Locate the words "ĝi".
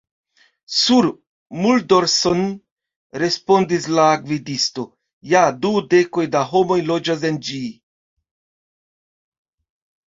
7.51-7.63